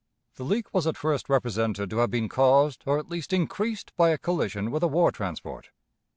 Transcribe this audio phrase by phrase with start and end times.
[0.37, 4.17] The leak was at first represented to have been caused, or at least increased, by
[4.17, 5.69] collision with a war transport.